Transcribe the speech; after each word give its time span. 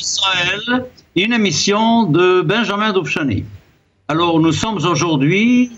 Israël, 0.00 0.86
une 1.14 1.32
émission 1.32 2.04
de 2.04 2.40
Benjamin 2.40 2.92
Doufchani. 2.92 3.44
Alors, 4.08 4.40
nous 4.40 4.52
sommes 4.52 4.78
aujourd'hui 4.86 5.72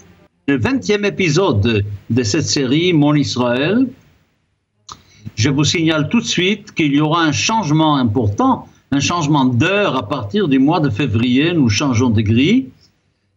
le 0.46 0.58
20e 0.58 1.04
épisode 1.04 1.84
de 2.08 2.22
cette 2.22 2.46
série 2.46 2.92
Mon 2.92 3.14
Israël. 3.14 3.88
Je 5.34 5.50
vous 5.50 5.64
signale 5.64 6.08
tout 6.08 6.20
de 6.20 6.26
suite 6.26 6.72
qu'il 6.72 6.94
y 6.94 7.00
aura 7.00 7.24
un 7.24 7.32
changement 7.32 7.96
important, 7.96 8.68
un 8.92 9.00
changement 9.00 9.44
d'heure 9.44 9.96
à 9.96 10.08
partir 10.08 10.46
du 10.46 10.60
mois 10.60 10.80
de 10.80 10.90
février. 10.90 11.52
Nous 11.52 11.68
changeons 11.68 12.10
de 12.10 12.22
grille. 12.22 12.68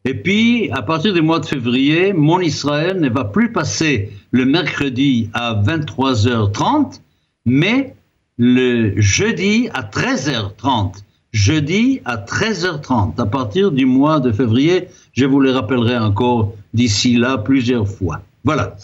Et 0.04 0.14
puis, 0.14 0.70
à 0.72 0.84
partir 0.84 1.14
du 1.14 1.22
mois 1.24 1.40
de 1.40 1.48
février, 1.48 2.14
Mon 2.14 2.40
Israël 2.40 3.00
ne 3.00 3.10
va 3.10 3.26
plus 3.26 3.52
passer 3.52 4.12
le 4.30 4.46
mercredi 4.46 5.30
à 5.34 5.56
23h30, 5.56 7.00
mais 7.46 7.96
le 8.38 9.00
jeudi 9.00 9.70
à 9.74 9.84
13h30. 9.84 11.04
Jeudi 11.32 12.00
à 12.06 12.16
13h30, 12.16 13.20
à 13.20 13.26
partir 13.26 13.72
du 13.72 13.86
mois 13.86 14.22
de 14.22 14.32
février, 14.32 14.88
je 15.12 15.26
vous 15.26 15.42
le 15.42 15.52
rappellerai 15.52 15.98
encore 15.98 16.54
d'ici 16.74 17.18
là 17.18 17.38
plusieurs 17.38 17.90
fois. 17.90 18.22
Voilà. 18.46 18.78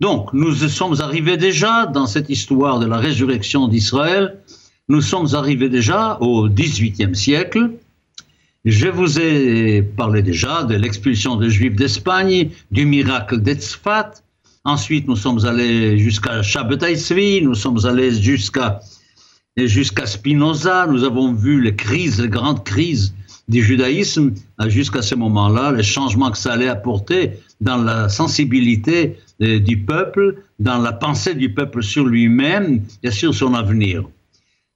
Donc, 0.00 0.32
nous 0.32 0.54
sommes 0.54 1.00
arrivés 1.00 1.36
déjà 1.36 1.84
dans 1.84 2.06
cette 2.06 2.30
histoire 2.30 2.78
de 2.78 2.86
la 2.86 2.96
résurrection 2.96 3.68
d'Israël. 3.68 4.38
Nous 4.88 5.02
sommes 5.02 5.34
arrivés 5.34 5.68
déjà 5.68 6.16
au 6.20 6.48
XVIIIe 6.48 7.14
siècle. 7.14 7.72
Je 8.64 8.88
vous 8.88 9.18
ai 9.18 9.82
parlé 9.82 10.22
déjà 10.22 10.64
de 10.64 10.76
l'expulsion 10.76 11.36
des 11.36 11.50
Juifs 11.50 11.76
d'Espagne, 11.76 12.50
du 12.70 12.86
miracle 12.86 13.40
d'Etzfat. 13.40 14.12
Ensuite, 14.64 15.08
nous 15.08 15.16
sommes 15.16 15.44
allés 15.44 15.98
jusqu'à 15.98 16.42
Shabbatai 16.42 17.40
nous 17.42 17.54
sommes 17.54 17.84
allés 17.84 18.14
jusqu'à 18.14 18.80
et 19.58 19.66
jusqu'à 19.66 20.06
Spinoza, 20.06 20.86
nous 20.86 21.02
avons 21.02 21.32
vu 21.32 21.60
les 21.60 21.74
crises, 21.74 22.20
les 22.20 22.28
grandes 22.28 22.62
crises 22.62 23.12
du 23.48 23.60
judaïsme, 23.60 24.32
jusqu'à 24.66 25.02
ce 25.02 25.16
moment-là, 25.16 25.72
les 25.72 25.82
changements 25.82 26.30
que 26.30 26.38
ça 26.38 26.52
allait 26.52 26.68
apporter 26.68 27.32
dans 27.60 27.76
la 27.76 28.08
sensibilité 28.08 29.16
euh, 29.42 29.58
du 29.58 29.78
peuple, 29.78 30.44
dans 30.60 30.78
la 30.78 30.92
pensée 30.92 31.34
du 31.34 31.52
peuple 31.54 31.82
sur 31.82 32.06
lui-même 32.06 32.84
et 33.02 33.10
sur 33.10 33.34
son 33.34 33.54
avenir. 33.54 34.04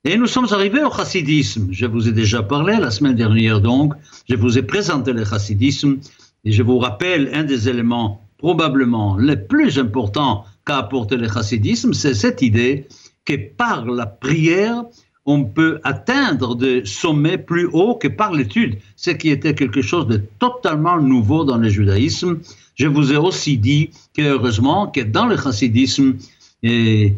Et 0.05 0.17
nous 0.17 0.27
sommes 0.27 0.49
arrivés 0.51 0.83
au 0.83 0.91
chassidisme. 0.91 1.69
Je 1.71 1.87
vous 1.87 2.09
ai 2.09 2.13
déjà 2.13 2.43
parlé 2.43 2.77
la 2.79 2.91
semaine 2.91 3.15
dernière, 3.15 3.61
donc, 3.61 3.95
je 4.29 4.35
vous 4.35 4.59
ai 4.59 4.63
présenté 4.63 5.13
le 5.13 5.25
chassidisme 5.25 5.99
et 6.45 6.51
je 6.51 6.63
vous 6.65 6.81
rappelle 6.81 7.31
un 7.35 7.45
des 7.45 7.69
éléments 7.69 8.21
probablement 8.39 9.17
les 9.17 9.37
plus 9.37 9.79
importants 9.79 10.45
qu'a 10.67 10.79
apporté 10.79 11.17
le 11.17 11.29
chassidisme, 11.29 11.93
c'est 11.93 12.15
cette 12.15 12.43
idée 12.43 12.89
que 13.25 13.35
par 13.57 13.87
la 13.87 14.07
prière, 14.07 14.85
on 15.25 15.45
peut 15.45 15.81
atteindre 15.85 16.57
des 16.57 16.85
sommets 16.85 17.39
plus 17.39 17.67
hauts 17.73 17.95
que 17.95 18.09
par 18.09 18.33
l'étude, 18.33 18.79
ce 18.97 19.11
qui 19.11 19.31
était 19.31 19.55
quelque 19.55 19.83
chose 19.83 20.07
de 20.09 20.21
totalement 20.39 21.01
nouveau 21.01 21.45
dans 21.45 21.59
le 21.59 21.69
judaïsme. 21.69 22.41
Je 22.75 22.89
vous 22.89 23.13
ai 23.13 23.17
aussi 23.17 23.59
dit 23.59 23.91
que 24.17 24.23
heureusement 24.23 24.89
que 24.89 25.01
dans 25.01 25.27
le 25.27 25.37
chassidisme, 25.37 26.17
et 26.65 27.15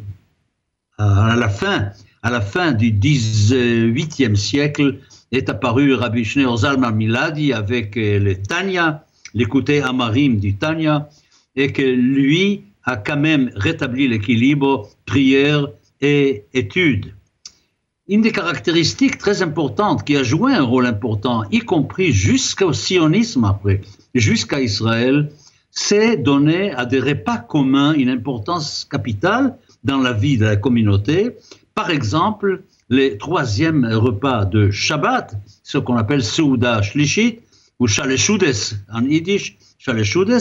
à 0.98 1.34
la 1.36 1.48
fin, 1.48 1.90
à 2.22 2.30
la 2.30 2.40
fin 2.40 2.72
du 2.72 2.92
18e 2.92 4.36
siècle, 4.36 4.98
est 5.32 5.48
apparu 5.48 5.94
Rabbi 5.94 6.24
Shneur 6.24 6.58
Zalman 6.58 6.92
Miladi 6.92 7.52
avec 7.52 7.96
le 7.96 8.34
Tanya, 8.34 9.04
l'écouté 9.32 9.80
Amarim 9.80 10.38
du 10.38 10.54
Tanya, 10.54 11.08
et 11.56 11.72
que 11.72 11.82
lui 11.82 12.64
a 12.84 12.96
quand 12.96 13.16
même 13.16 13.50
rétabli 13.54 14.08
l'équilibre 14.08 14.88
prière 15.06 15.68
et 16.04 16.44
études. 16.52 17.14
Une 18.08 18.20
des 18.20 18.32
caractéristiques 18.32 19.16
très 19.16 19.40
importantes 19.40 20.04
qui 20.04 20.14
a 20.18 20.22
joué 20.22 20.52
un 20.52 20.62
rôle 20.62 20.84
important, 20.84 21.44
y 21.50 21.60
compris 21.60 22.12
jusqu'au 22.12 22.74
sionisme 22.74 23.44
après, 23.44 23.80
jusqu'à 24.14 24.60
Israël, 24.60 25.30
c'est 25.70 26.18
donner 26.18 26.72
à 26.72 26.84
des 26.84 27.00
repas 27.00 27.38
communs 27.38 27.94
une 27.94 28.10
importance 28.10 28.86
capitale 28.90 29.56
dans 29.82 29.96
la 29.96 30.12
vie 30.12 30.36
de 30.36 30.44
la 30.44 30.56
communauté. 30.56 31.30
Par 31.74 31.88
exemple, 31.88 32.62
les 32.90 33.16
troisièmes 33.16 33.86
repas 33.86 34.44
de 34.44 34.70
Shabbat, 34.70 35.34
ce 35.62 35.78
qu'on 35.78 35.96
appelle 35.96 36.22
Souda 36.22 36.82
Shlishit, 36.82 37.40
ou 37.80 37.86
Shaleshudes 37.86 38.76
en 38.92 39.04
yiddish, 39.06 39.56
Shaleshudes, 39.78 40.38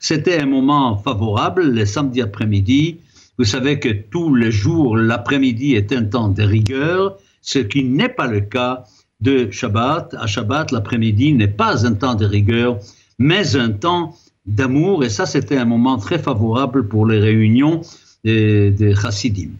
c'était 0.00 0.40
un 0.40 0.46
moment 0.46 0.96
favorable, 0.96 1.62
le 1.62 1.86
samedi 1.86 2.20
après-midi, 2.20 2.98
vous 3.40 3.46
savez 3.46 3.80
que 3.80 3.88
tous 3.88 4.34
les 4.34 4.52
jours, 4.52 4.98
l'après-midi 4.98 5.74
est 5.74 5.94
un 5.94 6.04
temps 6.04 6.28
de 6.28 6.42
rigueur, 6.42 7.16
ce 7.40 7.58
qui 7.58 7.84
n'est 7.84 8.10
pas 8.10 8.26
le 8.26 8.42
cas 8.42 8.84
de 9.22 9.50
Shabbat. 9.50 10.14
À 10.20 10.26
Shabbat, 10.26 10.72
l'après-midi 10.72 11.32
n'est 11.32 11.48
pas 11.48 11.86
un 11.86 11.94
temps 11.94 12.14
de 12.14 12.26
rigueur, 12.26 12.78
mais 13.18 13.56
un 13.56 13.70
temps 13.70 14.14
d'amour. 14.44 15.04
Et 15.04 15.08
ça, 15.08 15.24
c'était 15.24 15.56
un 15.56 15.64
moment 15.64 15.96
très 15.96 16.18
favorable 16.18 16.86
pour 16.86 17.06
les 17.06 17.18
réunions 17.18 17.80
des, 18.24 18.72
des 18.72 18.94
chassidim. 18.94 19.52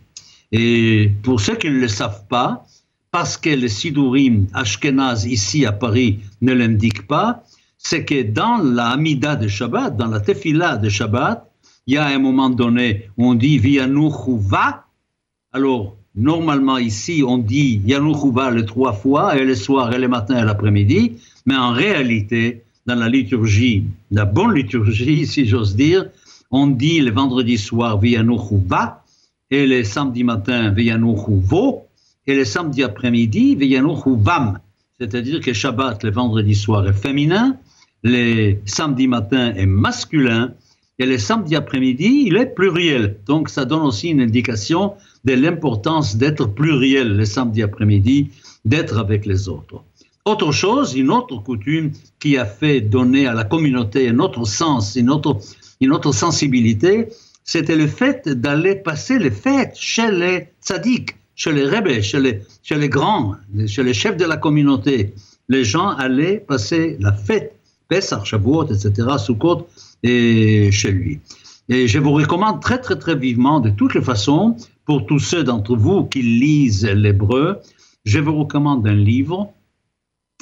Et 0.53 1.11
pour 1.23 1.41
ceux 1.41 1.57
qui 1.57 1.71
ne 1.71 1.81
le 1.81 1.89
savent 1.89 2.27
pas, 2.29 2.67
parce 3.11 3.39
que 3.39 3.49
le 3.49 3.69
Sidurim 3.69 4.47
Ashkenaz 4.53 5.25
ici 5.25 5.65
à 5.65 5.73
Paris 5.73 6.19
ne 6.43 6.53
l'indique 6.53 7.07
pas, 7.07 7.45
c'est 7.79 8.05
que 8.05 8.25
dans 8.25 8.59
la 8.59 8.91
Hamida 8.91 9.37
de 9.37 9.49
Shabbat, 9.49 9.97
dans 9.97 10.09
la 10.09 10.21
Tefillah 10.21 10.77
de 10.77 10.91
Shabbat, 10.91 11.50
il 11.91 11.95
y 11.95 11.97
a 11.97 12.07
un 12.07 12.21
moment 12.21 12.51
donné 12.51 13.11
où 13.17 13.27
on 13.27 13.35
dit 13.35 13.59
va. 13.59 14.87
Alors, 15.53 15.97
normalement 16.15 16.79
ici, 16.79 17.25
on 17.27 17.39
dit 17.39 17.83
va 17.85 18.51
les 18.53 18.65
trois 18.65 18.93
fois, 18.93 19.37
et 19.37 19.45
le 19.45 19.57
soir, 19.57 19.93
et 19.93 19.99
le 19.99 20.07
matin, 20.07 20.41
et 20.41 20.45
l'après-midi. 20.45 21.17
Mais 21.47 21.57
en 21.57 21.73
réalité, 21.73 22.63
dans 22.87 22.95
la 22.95 23.09
liturgie, 23.09 23.83
la 24.13 24.25
bonne 24.25 24.55
liturgie, 24.55 25.27
si 25.33 25.47
j'ose 25.47 25.75
dire, 25.75 26.07
on 26.53 26.69
dit 26.69 27.01
le 27.01 27.11
vendredi 27.11 27.59
soir 27.59 27.99
va, 28.69 29.03
et 29.51 29.67
le 29.67 29.83
samedi 29.83 30.23
matin 30.23 30.73
vo, 30.73 31.87
et 32.25 32.37
le 32.37 32.45
samedi 32.45 32.85
après-midi 32.85 33.59
vam. 34.07 34.61
C'est-à-dire 35.01 35.41
que 35.41 35.53
Shabbat, 35.53 36.05
le 36.05 36.13
vendredi 36.13 36.55
soir, 36.55 36.87
est 36.87 36.93
féminin, 36.93 37.57
le 38.05 38.59
samedi 38.65 39.09
matin 39.09 39.53
est 39.57 39.67
masculin, 39.67 40.53
et 41.01 41.07
le 41.07 41.17
samedi 41.17 41.57
après-midi, 41.57 42.25
il 42.27 42.37
est 42.37 42.55
pluriel. 42.55 43.17
Donc, 43.25 43.49
ça 43.49 43.65
donne 43.65 43.81
aussi 43.83 44.09
une 44.11 44.21
indication 44.21 44.93
de 45.25 45.33
l'importance 45.33 46.17
d'être 46.17 46.45
pluriel 46.45 47.17
le 47.17 47.25
samedi 47.25 47.63
après-midi, 47.63 48.31
d'être 48.67 48.99
avec 48.99 49.25
les 49.25 49.49
autres. 49.49 49.83
Autre 50.27 50.53
chose, 50.53 50.95
une 50.95 51.11
autre 51.11 51.39
coutume 51.39 51.93
qui 52.19 52.37
a 52.37 52.45
fait 52.45 52.83
donner 52.83 53.27
à 53.27 53.33
la 53.33 53.45
communauté 53.45 54.11
un 54.11 54.19
autre 54.19 54.45
sens, 54.45 54.95
une 54.95 55.09
autre, 55.09 55.39
une 55.81 55.93
autre 55.93 56.13
sensibilité, 56.13 57.09
c'était 57.45 57.77
le 57.77 57.87
fait 57.87 58.29
d'aller 58.29 58.75
passer 58.75 59.19
les 59.19 59.31
fêtes 59.31 59.77
chez 59.77 60.11
les 60.11 60.49
tzaddik, 60.63 61.17
chez 61.35 61.53
les 61.53 61.65
rebelles, 61.65 62.03
chez 62.03 62.21
les, 62.21 62.43
chez 62.63 62.77
les 62.77 62.91
grands, 62.91 63.37
chez 63.67 63.83
les 63.83 63.95
chefs 63.95 64.19
de 64.19 64.27
la 64.27 64.37
communauté. 64.37 65.15
Les 65.49 65.65
gens 65.65 65.89
allaient 65.89 66.45
passer 66.47 66.99
la 67.01 67.15
fête, 67.15 67.57
Pessah, 67.89 68.23
Shavuot, 68.23 68.67
etc., 68.67 68.93
Sukkot, 69.19 69.67
et 70.03 70.71
chez 70.73 70.93
lui. 70.93 71.21
Et 71.69 71.87
je 71.87 71.99
vous 71.99 72.13
recommande 72.13 72.61
très, 72.61 72.81
très, 72.81 72.99
très 72.99 73.15
vivement, 73.15 73.61
de 73.61 73.71
toutes 73.71 73.95
les 73.95 74.03
façons, 74.03 74.57
pour 74.85 75.07
tous 75.07 75.21
ceux 75.21 75.45
d'entre 75.45 75.77
vous 75.77 76.05
qui 76.05 76.21
lisent 76.21 76.85
l'hébreu, 76.85 77.61
je 78.05 78.19
vous 78.19 78.37
recommande 78.41 78.87
un 78.89 78.95
livre, 78.95 79.53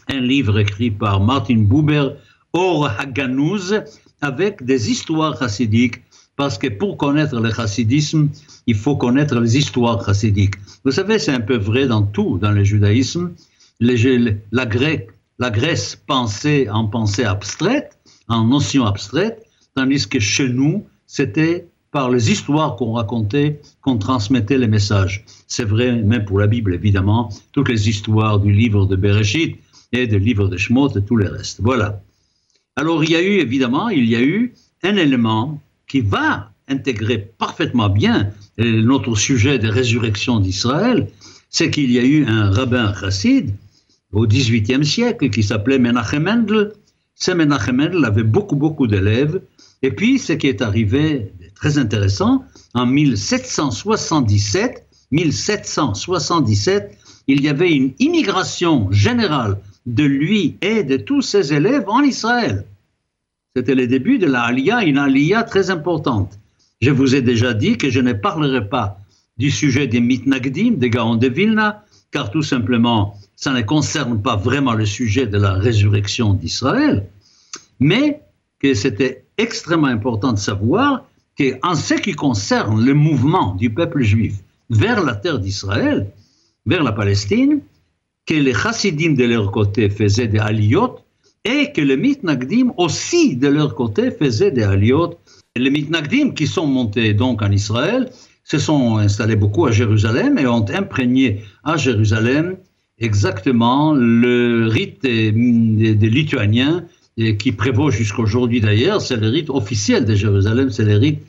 un 0.08 0.20
livre 0.20 0.58
écrit 0.58 0.90
par 0.90 1.20
Martin 1.20 1.58
Buber, 1.58 2.10
Or 2.54 2.88
Haganouz, 2.98 3.82
avec 4.20 4.64
des 4.64 4.90
histoires 4.90 5.38
chassidiques, 5.38 6.02
parce 6.34 6.56
que 6.56 6.68
pour 6.68 6.96
connaître 6.96 7.38
le 7.38 7.52
chassidisme, 7.52 8.30
il 8.66 8.76
faut 8.76 8.96
connaître 8.96 9.38
les 9.38 9.58
histoires 9.58 10.02
chassidiques. 10.04 10.54
Vous 10.84 10.92
savez, 10.92 11.18
c'est 11.18 11.32
un 11.32 11.40
peu 11.40 11.58
vrai 11.58 11.86
dans 11.86 12.02
tout, 12.02 12.38
dans 12.38 12.52
le 12.52 12.64
judaïsme. 12.64 13.32
la 13.80 15.50
Grèce 15.50 15.96
pensait 16.06 16.68
en 16.70 16.86
pensée 16.86 17.24
abstraite, 17.24 17.98
en 18.28 18.44
notion 18.44 18.86
abstraite, 18.86 19.47
tandis 19.78 20.08
que 20.08 20.18
chez 20.18 20.48
nous, 20.48 20.84
c'était 21.06 21.68
par 21.92 22.10
les 22.10 22.32
histoires 22.32 22.74
qu'on 22.74 22.92
racontait 22.94 23.60
qu'on 23.80 23.96
transmettait 23.96 24.58
les 24.58 24.66
messages. 24.66 25.24
C'est 25.46 25.68
vrai 25.74 25.92
même 25.92 26.24
pour 26.24 26.40
la 26.40 26.48
Bible, 26.48 26.74
évidemment, 26.74 27.28
toutes 27.52 27.68
les 27.68 27.88
histoires 27.88 28.40
du 28.40 28.50
livre 28.52 28.86
de 28.86 28.96
Bereshit 28.96 29.56
et 29.92 30.08
du 30.08 30.18
livre 30.18 30.48
de 30.48 30.56
Shemot 30.56 30.90
et 30.96 31.04
tout 31.04 31.14
le 31.14 31.28
reste. 31.28 31.60
Voilà. 31.62 32.02
Alors 32.74 33.04
il 33.04 33.10
y 33.10 33.16
a 33.16 33.22
eu, 33.22 33.38
évidemment, 33.38 33.88
il 33.88 34.06
y 34.06 34.16
a 34.16 34.20
eu 34.20 34.52
un 34.82 34.96
élément 34.96 35.60
qui 35.86 36.00
va 36.00 36.50
intégrer 36.66 37.18
parfaitement 37.38 37.88
bien 37.88 38.30
notre 38.58 39.14
sujet 39.14 39.60
de 39.60 39.68
résurrection 39.68 40.40
d'Israël, 40.40 41.08
c'est 41.50 41.70
qu'il 41.70 41.90
y 41.92 42.00
a 42.00 42.04
eu 42.04 42.26
un 42.26 42.50
rabbin 42.50 42.92
chassid 42.94 43.54
au 44.12 44.26
XVIIIe 44.26 44.84
siècle 44.84 45.30
qui 45.30 45.44
s'appelait 45.44 45.78
Menachem 45.78 46.24
Mendel. 46.24 46.72
Ce 47.14 47.30
Menachem 47.30 47.76
Mendel 47.76 48.04
avait 48.04 48.24
beaucoup, 48.24 48.56
beaucoup 48.56 48.88
d'élèves 48.88 49.40
et 49.82 49.92
puis, 49.92 50.18
ce 50.18 50.32
qui 50.32 50.48
est 50.48 50.62
arrivé, 50.62 51.32
très 51.54 51.78
intéressant, 51.78 52.44
en 52.74 52.86
1777, 52.86 54.86
1777, 55.10 56.98
il 57.28 57.42
y 57.42 57.48
avait 57.48 57.72
une 57.72 57.92
immigration 57.98 58.90
générale 58.90 59.58
de 59.86 60.04
lui 60.04 60.56
et 60.60 60.82
de 60.82 60.96
tous 60.96 61.22
ses 61.22 61.52
élèves 61.52 61.88
en 61.88 62.02
Israël. 62.02 62.64
C'était 63.54 63.74
le 63.74 63.86
début 63.86 64.18
de 64.18 64.26
la 64.26 64.42
Aliyah, 64.42 64.84
une 64.84 64.98
Aliyah 64.98 65.44
très 65.44 65.70
importante. 65.70 66.38
Je 66.80 66.90
vous 66.90 67.14
ai 67.14 67.22
déjà 67.22 67.54
dit 67.54 67.76
que 67.76 67.90
je 67.90 68.00
ne 68.00 68.12
parlerai 68.12 68.68
pas 68.68 69.00
du 69.36 69.50
sujet 69.50 69.86
des 69.86 70.00
Mitnagdim, 70.00 70.72
des 70.72 70.90
Gaon 70.90 71.16
de 71.16 71.28
Vilna, 71.28 71.84
car 72.10 72.30
tout 72.30 72.42
simplement, 72.42 73.16
ça 73.36 73.52
ne 73.52 73.62
concerne 73.62 74.20
pas 74.20 74.36
vraiment 74.36 74.74
le 74.74 74.86
sujet 74.86 75.26
de 75.26 75.38
la 75.38 75.54
résurrection 75.54 76.34
d'Israël, 76.34 77.06
mais 77.80 78.20
que 78.60 78.74
c'était 78.74 79.24
extrêmement 79.36 79.86
important 79.88 80.32
de 80.32 80.38
savoir 80.38 81.04
qu'en 81.38 81.74
ce 81.74 81.94
qui 81.94 82.12
concerne 82.12 82.84
le 82.84 82.94
mouvement 82.94 83.54
du 83.54 83.70
peuple 83.70 84.02
juif 84.02 84.34
vers 84.70 85.02
la 85.04 85.14
terre 85.14 85.38
d'Israël, 85.38 86.10
vers 86.66 86.82
la 86.82 86.92
Palestine, 86.92 87.60
que 88.26 88.34
les 88.34 88.52
chassidim 88.52 89.14
de 89.14 89.24
leur 89.24 89.50
côté 89.50 89.88
faisaient 89.88 90.28
des 90.28 90.38
aliyot 90.38 90.98
et 91.44 91.72
que 91.72 91.80
les 91.80 91.96
mitnagdim 91.96 92.72
aussi 92.76 93.36
de 93.36 93.48
leur 93.48 93.74
côté 93.74 94.10
faisaient 94.10 94.50
des 94.50 94.64
aliyot. 94.64 95.14
les 95.56 95.70
mitnagdim 95.70 96.32
qui 96.32 96.46
sont 96.46 96.66
montés 96.66 97.14
donc 97.14 97.40
en 97.42 97.50
Israël 97.50 98.10
se 98.44 98.58
sont 98.58 98.98
installés 98.98 99.36
beaucoup 99.36 99.66
à 99.66 99.72
Jérusalem 99.72 100.38
et 100.38 100.46
ont 100.46 100.66
imprégné 100.70 101.42
à 101.64 101.76
Jérusalem 101.76 102.56
exactement 102.98 103.92
le 103.94 104.66
rite 104.68 105.02
des, 105.02 105.30
Lituaniens 105.30 106.84
qui 107.38 107.52
prévaut 107.52 107.90
jusqu'aujourd'hui 107.90 108.60
d'ailleurs, 108.60 109.00
c'est 109.00 109.16
le 109.16 109.28
rite 109.28 109.50
officiel 109.50 110.04
de 110.04 110.14
Jérusalem, 110.14 110.70
c'est 110.70 110.84
le 110.84 110.96
rite 110.96 111.20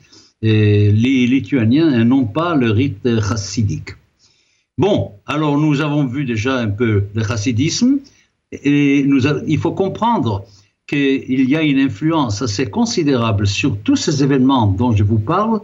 les 0.42 1.26
lituaniens 1.26 2.00
et 2.00 2.04
non 2.04 2.24
pas 2.24 2.54
le 2.54 2.70
rite 2.70 3.20
chassidique. 3.20 3.90
Bon, 4.78 5.12
alors 5.26 5.58
nous 5.58 5.80
avons 5.80 6.06
vu 6.06 6.24
déjà 6.24 6.56
un 6.56 6.70
peu 6.70 7.04
le 7.14 7.22
chassidisme 7.22 7.98
et 8.52 9.04
il 9.46 9.58
faut 9.58 9.72
comprendre 9.72 10.44
qu'il 10.86 11.48
y 11.48 11.54
a 11.54 11.62
une 11.62 11.78
influence 11.78 12.42
assez 12.42 12.66
considérable 12.66 13.46
sur 13.46 13.76
tous 13.78 13.96
ces 13.96 14.22
événements 14.22 14.66
dont 14.66 14.92
je 14.96 15.04
vous 15.04 15.18
parle, 15.18 15.60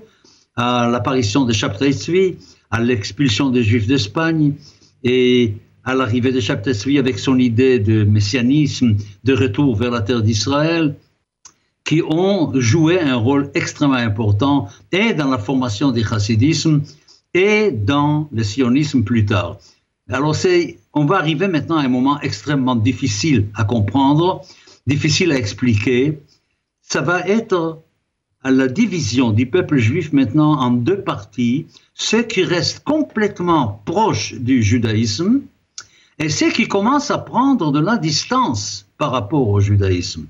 à 0.55 0.89
l'apparition 0.91 1.45
de 1.45 1.53
Chaptaisvi, 1.53 2.37
à 2.71 2.81
l'expulsion 2.81 3.51
des 3.51 3.63
Juifs 3.63 3.87
d'Espagne 3.87 4.55
et 5.03 5.55
à 5.87 5.95
l'arrivée 5.95 6.33
de 6.33 6.41
Chaptaisvi 6.41 6.99
avec 6.99 7.19
son 7.19 7.39
idée 7.39 7.79
de 7.79 8.03
messianisme, 8.03 8.97
de 9.23 9.33
retour 9.33 9.77
vers 9.77 9.93
la 9.93 10.03
terre 10.03 10.21
d'Israël, 10.21 10.97
qui 11.85 12.03
ont 12.03 12.53
joué 12.61 13.01
un 13.01 13.15
rôle 13.15 13.51
extrêmement 13.55 13.95
important 13.95 14.69
et 14.91 15.15
dans 15.15 15.31
la 15.31 15.39
formation 15.39 15.93
du 15.93 16.05
chassidisme 16.05 16.83
et 17.33 17.71
dans 17.71 18.29
le 18.33 18.43
sionisme 18.43 19.05
plus 19.05 19.25
tard. 19.25 19.59
Alors 20.11 20.37
on 20.93 21.05
va 21.05 21.17
arriver 21.19 21.47
maintenant 21.47 21.77
à 21.77 21.85
un 21.85 21.89
moment 21.89 22.21
extrêmement 22.21 22.75
difficile 22.75 23.47
à 23.55 23.63
comprendre, 23.63 24.43
difficile 24.89 25.31
à 25.31 25.39
expliquer. 25.39 26.19
Ça 26.83 27.01
va 27.01 27.21
être 27.21 27.81
la 28.45 28.67
division 28.67 29.31
du 29.31 29.47
peuple 29.47 29.79
juif 29.79 30.13
maintenant 30.13 30.59
en 30.59 30.73
deux 30.73 31.01
parties, 31.01 31.67
ceux 31.95 32.23
qui 32.23 32.43
restent 32.43 32.83
complètement 32.83 33.83
proches 33.85 34.35
du 34.35 34.65
judaïsme 34.65 35.43
et 36.19 36.29
ceux 36.29 36.51
qui 36.51 36.67
commencent 36.67 37.11
à 37.11 37.19
prendre 37.19 37.73
de 37.73 37.81
la 37.81 37.99
distance 37.99 38.87
par 38.99 39.13
rapport 39.13 39.49
au 39.49 39.61
judaïsme. 39.61 40.27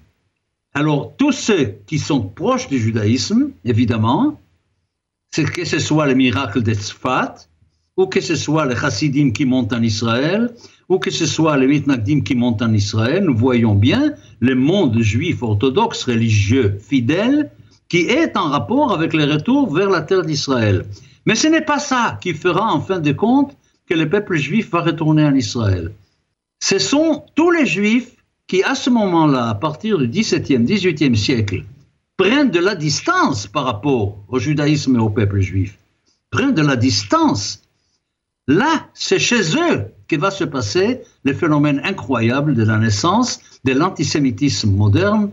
Alors, 0.74 1.14
tous 1.16 1.32
ceux 1.32 1.78
qui 1.86 1.98
sont 1.98 2.20
proches 2.20 2.68
du 2.68 2.78
judaïsme, 2.78 3.50
évidemment, 3.64 4.38
que 5.32 5.64
ce 5.64 5.78
soit 5.78 6.06
le 6.06 6.14
miracle 6.14 6.62
de 6.62 6.74
Tzfat, 6.74 7.46
ou 7.96 8.06
que 8.06 8.20
ce 8.20 8.36
soit 8.36 8.66
les 8.66 8.76
chassidim 8.76 9.30
qui 9.30 9.46
montent 9.46 9.72
en 9.72 9.82
Israël, 9.82 10.52
ou 10.88 10.98
que 10.98 11.10
ce 11.10 11.26
soit 11.26 11.56
les 11.56 11.66
mitnagdim 11.66 12.20
qui 12.20 12.34
montent 12.34 12.62
en 12.62 12.72
Israël, 12.72 13.24
nous 13.24 13.36
voyons 13.36 13.74
bien 13.74 14.12
le 14.40 14.54
monde 14.54 15.00
juif 15.00 15.42
orthodoxe, 15.42 16.04
religieux, 16.04 16.78
fidèle, 16.80 17.50
qui 17.88 18.00
est 18.00 18.36
en 18.36 18.50
rapport 18.50 18.92
avec 18.92 19.14
le 19.14 19.24
retour 19.24 19.72
vers 19.72 19.88
la 19.88 20.02
terre 20.02 20.24
d'Israël. 20.24 20.84
Mais 21.24 21.34
ce 21.34 21.46
n'est 21.46 21.64
pas 21.64 21.78
ça 21.78 22.18
qui 22.20 22.34
fera 22.34 22.72
en 22.72 22.80
fin 22.80 23.00
de 23.00 23.12
compte 23.12 23.56
que 23.86 23.94
le 23.94 24.08
peuple 24.08 24.36
juif 24.36 24.70
va 24.70 24.82
retourner 24.82 25.24
en 25.24 25.34
Israël. 25.34 25.92
Ce 26.60 26.78
sont 26.78 27.24
tous 27.34 27.50
les 27.50 27.66
juifs 27.66 28.16
qui, 28.46 28.62
à 28.62 28.74
ce 28.74 28.90
moment-là, 28.90 29.48
à 29.50 29.54
partir 29.54 29.98
du 29.98 30.08
XVIIe, 30.08 30.64
XVIIIe 30.64 31.16
siècle, 31.16 31.64
prennent 32.16 32.50
de 32.50 32.60
la 32.60 32.74
distance 32.74 33.46
par 33.46 33.64
rapport 33.64 34.18
au 34.28 34.38
judaïsme 34.38 34.96
et 34.96 35.00
au 35.00 35.10
peuple 35.10 35.40
juif, 35.40 35.76
prennent 36.30 36.54
de 36.54 36.62
la 36.62 36.76
distance. 36.76 37.62
Là, 38.48 38.88
c'est 38.94 39.18
chez 39.18 39.56
eux 39.56 39.86
que 40.08 40.16
va 40.16 40.30
se 40.30 40.44
passer 40.44 41.02
le 41.24 41.34
phénomène 41.34 41.80
incroyable 41.84 42.54
de 42.54 42.64
la 42.64 42.78
naissance 42.78 43.40
de 43.64 43.72
l'antisémitisme 43.72 44.70
moderne, 44.70 45.30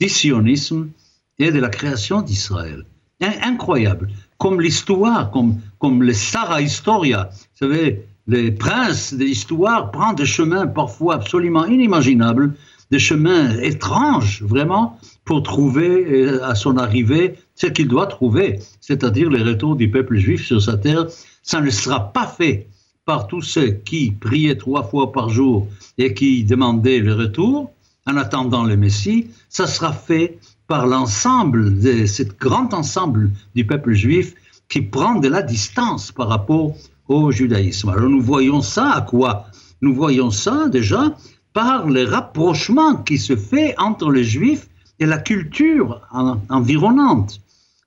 du 0.00 0.08
sionisme 0.08 0.90
et 1.38 1.50
de 1.50 1.58
la 1.58 1.68
création 1.68 2.22
d'Israël. 2.22 2.84
Incroyable. 3.20 4.10
Comme 4.42 4.60
l'histoire, 4.60 5.30
comme, 5.30 5.60
comme 5.78 6.02
le 6.02 6.12
Sarah 6.12 6.62
Historia. 6.62 7.30
Vous 7.30 7.68
savez, 7.68 8.04
les 8.26 8.50
princes 8.50 9.14
de 9.14 9.22
l'histoire 9.22 9.92
prennent 9.92 10.16
des 10.16 10.26
chemins 10.26 10.66
parfois 10.66 11.14
absolument 11.14 11.64
inimaginables, 11.64 12.52
des 12.90 12.98
chemins 12.98 13.56
étranges, 13.60 14.42
vraiment, 14.42 14.98
pour 15.24 15.44
trouver 15.44 15.86
euh, 15.86 16.44
à 16.44 16.56
son 16.56 16.76
arrivée 16.76 17.36
ce 17.54 17.68
qu'il 17.68 17.86
doit 17.86 18.08
trouver, 18.08 18.58
c'est-à-dire 18.80 19.30
le 19.30 19.44
retour 19.44 19.76
du 19.76 19.88
peuple 19.88 20.16
juif 20.16 20.44
sur 20.44 20.60
sa 20.60 20.76
terre. 20.76 21.06
Ça 21.44 21.60
ne 21.60 21.70
sera 21.70 22.12
pas 22.12 22.26
fait 22.26 22.66
par 23.04 23.28
tous 23.28 23.42
ceux 23.42 23.70
qui 23.70 24.10
priaient 24.10 24.58
trois 24.58 24.82
fois 24.82 25.12
par 25.12 25.28
jour 25.28 25.68
et 25.98 26.14
qui 26.14 26.42
demandaient 26.42 26.98
le 26.98 27.14
retour 27.14 27.70
en 28.08 28.16
attendant 28.16 28.64
le 28.64 28.76
Messie. 28.76 29.28
Ça 29.48 29.68
sera 29.68 29.92
fait 29.92 30.40
par 30.72 30.86
l'ensemble 30.86 31.80
de 31.80 32.06
ce 32.06 32.22
grand 32.22 32.72
ensemble 32.72 33.30
du 33.54 33.66
peuple 33.66 33.92
juif 33.92 34.32
qui 34.70 34.80
prend 34.80 35.16
de 35.16 35.28
la 35.28 35.42
distance 35.42 36.12
par 36.12 36.28
rapport 36.28 36.74
au 37.08 37.30
judaïsme. 37.30 37.90
Alors 37.90 38.08
nous 38.08 38.22
voyons 38.22 38.62
ça 38.62 38.92
à 38.92 39.02
quoi? 39.02 39.48
Nous 39.82 39.94
voyons 39.94 40.30
ça 40.30 40.68
déjà 40.68 41.14
par 41.52 41.86
le 41.88 42.04
rapprochement 42.04 42.96
qui 42.96 43.18
se 43.18 43.36
fait 43.36 43.74
entre 43.76 44.10
les 44.10 44.24
juifs 44.24 44.66
et 44.98 45.04
la 45.04 45.18
culture 45.18 46.00
environnante, 46.48 47.42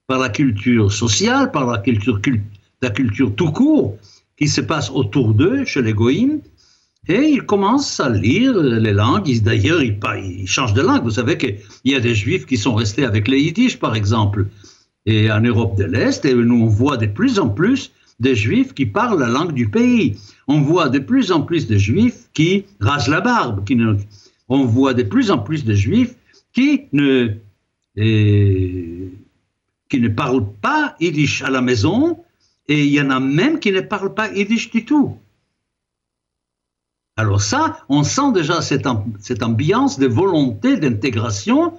par 0.06 0.20
la 0.20 0.30
culture 0.30 0.94
sociale, 0.94 1.50
par 1.50 1.66
la 1.66 1.80
culture, 1.80 2.22
la 2.84 2.92
culture 2.92 3.34
tout 3.34 3.52
court 3.52 3.98
qui 4.38 4.48
se 4.48 4.62
passe 4.62 4.92
autour 4.92 5.34
d'eux, 5.34 5.66
chez 5.66 5.82
les 5.82 5.94
goïms, 5.94 6.40
et 7.08 7.30
ils 7.30 7.44
commencent 7.44 8.00
à 8.00 8.10
lire 8.10 8.58
les 8.58 8.94
langues. 8.94 9.32
D'ailleurs, 9.42 9.82
ils, 9.82 9.98
ils, 10.24 10.48
changent 10.48 10.74
de 10.74 10.82
langue. 10.82 11.04
Vous 11.04 11.12
savez 11.12 11.38
qu'il 11.38 11.58
y 11.84 11.96
a 11.96 12.00
des 12.00 12.16
juifs 12.16 12.46
qui 12.46 12.58
sont 12.58 12.74
restés 12.74 13.06
avec 13.06 13.28
les 13.28 13.40
yiddish, 13.40 13.78
par 13.78 13.96
exemple, 13.96 14.48
et 15.06 15.32
en 15.32 15.42
Europe 15.42 15.78
de 15.78 15.84
l'Est, 15.84 16.26
et 16.26 16.34
nous 16.34 16.64
on 16.64 16.68
voit 16.68 16.98
de 16.98 17.06
plus 17.06 17.40
en 17.40 17.50
plus 17.50 17.92
des 18.20 18.36
juifs 18.36 18.74
qui 18.74 18.86
parlent 18.86 19.20
la 19.20 19.28
langue 19.28 19.54
du 19.54 19.70
pays. 19.70 20.18
On 20.48 20.62
voit 20.62 20.90
de 20.90 21.00
plus 21.00 21.32
en 21.32 21.42
plus 21.42 21.68
de 21.68 21.78
juifs 21.78 22.30
qui 22.34 22.66
rasent 22.80 23.10
la 23.10 23.22
barbe. 23.22 23.66
Qui 23.66 23.76
ne, 23.76 23.96
on 24.50 24.66
voit 24.66 24.94
de 24.94 25.04
plus 25.04 25.32
en 25.32 25.40
plus 25.40 25.66
de 25.66 25.74
juifs 25.74 26.16
qui 26.54 26.84
ne, 26.94 27.28
qui 27.96 30.00
ne 30.00 30.08
parlent 30.08 30.48
pas 30.62 30.96
yiddish 31.00 31.44
à 31.44 31.50
la 31.50 31.62
maison, 31.62 32.20
et 32.68 32.84
il 32.84 32.92
y 32.92 33.02
en 33.02 33.12
a 33.12 33.20
même 33.20 33.60
qui 33.60 33.72
ne 33.72 33.82
parlent 33.82 34.14
pas 34.14 34.32
yiddish 34.32 34.72
du 34.72 34.86
tout. 34.86 35.18
Alors 37.18 37.42
ça, 37.42 37.80
on 37.88 38.04
sent 38.04 38.34
déjà 38.34 38.62
cette, 38.62 38.88
ambiance 39.44 40.00
de 40.00 40.08
volonté 40.08 40.78
d'intégration. 40.78 41.74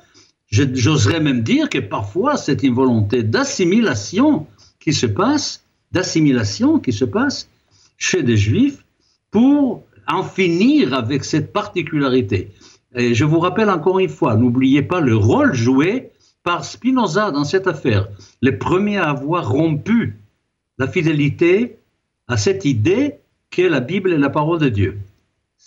J'oserais 0.51 1.21
même 1.21 1.43
dire 1.43 1.69
que 1.69 1.79
parfois 1.79 2.37
c'est 2.37 2.63
une 2.63 2.75
volonté 2.75 3.23
d'assimilation 3.23 4.47
qui 4.81 4.95
se 4.95 5.07
passe 5.07 5.63
d'assimilation 5.93 6.79
qui 6.79 6.93
se 6.93 7.05
passe 7.05 7.49
chez 7.97 8.23
des 8.23 8.37
juifs 8.37 8.85
pour 9.31 9.85
en 10.09 10.23
finir 10.23 10.95
avec 10.95 11.25
cette 11.25 11.53
particularité. 11.53 12.51
Et 12.95 13.15
je 13.15 13.25
vous 13.25 13.41
rappelle 13.41 13.71
encore 13.71 13.99
une 13.99 14.09
fois, 14.09 14.37
n'oubliez 14.37 14.83
pas 14.83 15.01
le 15.01 15.17
rôle 15.17 15.55
joué 15.55 16.11
par 16.43 16.65
Spinoza 16.65 17.31
dans 17.31 17.45
cette 17.45 17.67
affaire, 17.67 18.09
le 18.41 18.57
premier 18.59 18.99
à 18.99 19.11
avoir 19.11 19.51
rompu 19.51 20.19
la 20.79 20.87
fidélité 20.87 21.79
à 22.29 22.37
cette 22.37 22.65
idée 22.65 23.17
qu'est 23.51 23.69
la 23.69 23.81
Bible 23.81 24.13
et 24.13 24.19
la 24.19 24.31
parole 24.31 24.61
de 24.61 24.69
Dieu. 24.69 24.99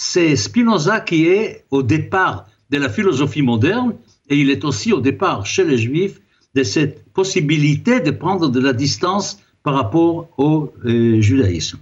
C'est 0.02 0.38
Spinoza 0.38 1.02
qui 1.02 1.28
est 1.28 1.66
au 1.72 1.84
départ 1.84 2.48
de 2.70 2.78
la 2.78 2.88
philosophie 2.88 3.42
moderne 3.42 3.96
et 4.30 4.38
il 4.38 4.50
est 4.50 4.64
aussi 4.64 4.94
au 4.94 5.02
départ 5.02 5.46
chez 5.46 5.66
les 5.66 5.78
Juifs 5.78 6.22
de 6.56 6.64
cette 6.64 7.04
possibilité 7.12 8.00
de 8.00 8.12
prendre 8.12 8.48
de 8.48 8.60
la 8.62 8.72
distance 8.72 9.40
par 9.62 9.74
rapport 9.74 10.30
au 10.38 10.72
euh, 10.86 11.20
judaïsme. 11.20 11.80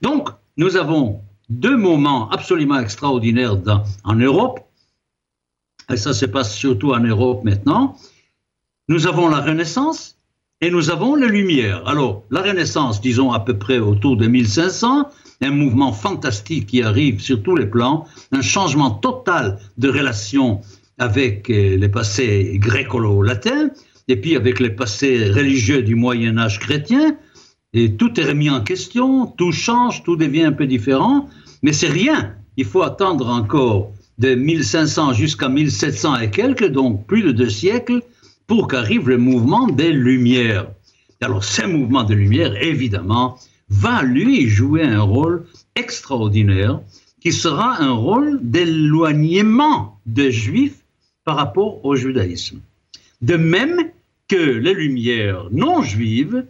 Donc, 0.00 0.30
nous 0.56 0.78
avons 0.78 1.20
deux 1.50 1.76
moments 1.76 2.30
absolument 2.30 2.78
extraordinaires 2.78 3.58
en 4.02 4.14
Europe, 4.14 4.60
et 5.90 5.98
ça 5.98 6.14
se 6.14 6.24
passe 6.24 6.56
surtout 6.56 6.92
en 6.92 7.00
Europe 7.00 7.44
maintenant. 7.44 7.98
Nous 8.88 9.06
avons 9.06 9.28
la 9.28 9.40
Renaissance 9.40 10.16
et 10.62 10.70
nous 10.70 10.90
avons 10.90 11.16
les 11.16 11.28
Lumières. 11.28 11.86
Alors, 11.86 12.24
la 12.30 12.40
Renaissance, 12.40 13.02
disons 13.02 13.30
à 13.30 13.40
peu 13.40 13.58
près 13.58 13.78
autour 13.78 14.16
de 14.16 14.26
1500, 14.26 15.10
un 15.42 15.50
mouvement 15.50 15.92
fantastique 15.92 16.66
qui 16.66 16.82
arrive 16.82 17.20
sur 17.20 17.42
tous 17.42 17.56
les 17.56 17.66
plans, 17.66 18.06
un 18.30 18.42
changement 18.42 18.90
total 18.90 19.58
de 19.78 19.88
relation 19.88 20.60
avec 20.98 21.50
euh, 21.50 21.76
les 21.76 21.88
passés 21.88 22.58
gréco-latins, 22.58 23.70
et 24.08 24.16
puis 24.16 24.36
avec 24.36 24.60
les 24.60 24.70
passés 24.70 25.30
religieux 25.30 25.82
du 25.82 25.94
Moyen 25.94 26.38
Âge 26.38 26.58
chrétien, 26.58 27.16
et 27.72 27.94
tout 27.96 28.20
est 28.20 28.24
remis 28.24 28.50
en 28.50 28.60
question, 28.60 29.26
tout 29.26 29.52
change, 29.52 30.02
tout 30.04 30.16
devient 30.16 30.44
un 30.44 30.52
peu 30.52 30.66
différent, 30.66 31.28
mais 31.62 31.72
c'est 31.72 31.88
rien. 31.88 32.34
Il 32.56 32.66
faut 32.66 32.82
attendre 32.82 33.28
encore 33.28 33.92
de 34.18 34.34
1500 34.34 35.14
jusqu'à 35.14 35.48
1700 35.48 36.20
et 36.20 36.30
quelques, 36.30 36.68
donc 36.68 37.06
plus 37.06 37.22
de 37.22 37.32
deux 37.32 37.48
siècles, 37.48 38.02
pour 38.46 38.68
qu'arrive 38.68 39.08
le 39.08 39.16
mouvement 39.16 39.66
des 39.68 39.92
Lumières. 39.92 40.68
Alors, 41.22 41.44
ce 41.44 41.64
mouvement 41.64 42.02
des 42.02 42.14
Lumières, 42.14 42.54
évidemment, 42.60 43.38
va 43.68 44.02
lui 44.02 44.48
jouer 44.48 44.82
un 44.82 45.02
rôle 45.02 45.44
extraordinaire 45.74 46.80
qui 47.20 47.32
sera 47.32 47.80
un 47.80 47.92
rôle 47.92 48.40
d'éloignement 48.42 50.00
des 50.06 50.32
Juifs 50.32 50.82
par 51.24 51.36
rapport 51.36 51.84
au 51.84 51.94
judaïsme. 51.94 52.60
De 53.20 53.36
même 53.36 53.90
que 54.28 54.36
les 54.36 54.74
Lumières 54.74 55.46
non 55.52 55.82
juives, 55.82 56.44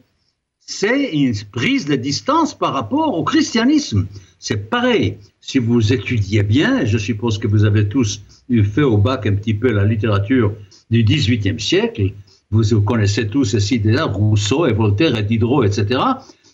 c'est 0.60 1.10
une 1.10 1.34
prise 1.50 1.84
de 1.84 1.96
distance 1.96 2.56
par 2.56 2.72
rapport 2.72 3.18
au 3.18 3.24
christianisme. 3.24 4.06
C'est 4.38 4.70
pareil. 4.70 5.18
Si 5.40 5.58
vous 5.58 5.92
étudiez 5.92 6.42
bien, 6.42 6.84
je 6.86 6.96
suppose 6.96 7.38
que 7.38 7.48
vous 7.48 7.64
avez 7.64 7.88
tous 7.88 8.22
fait 8.64 8.82
au 8.82 8.96
bac 8.96 9.26
un 9.26 9.34
petit 9.34 9.54
peu 9.54 9.70
la 9.70 9.84
littérature 9.84 10.54
du 10.90 11.04
XVIIIe 11.04 11.60
siècle, 11.60 12.12
vous 12.50 12.82
connaissez 12.82 13.28
tous 13.28 13.46
ces 13.46 13.74
idées-là, 13.74 14.04
Rousseau 14.04 14.66
et 14.66 14.72
Voltaire 14.72 15.16
et 15.16 15.22
Diderot, 15.22 15.64
etc. 15.64 16.00